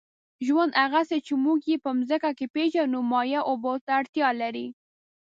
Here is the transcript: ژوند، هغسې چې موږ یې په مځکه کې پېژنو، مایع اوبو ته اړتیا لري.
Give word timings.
ژوند، 0.45 0.71
هغسې 0.83 1.17
چې 1.25 1.33
موږ 1.43 1.59
یې 1.69 1.77
په 1.83 1.89
مځکه 1.97 2.29
کې 2.37 2.45
پېژنو، 2.55 2.99
مایع 3.11 3.41
اوبو 3.49 3.73
ته 3.85 3.91
اړتیا 3.99 4.29
لري. 4.41 4.67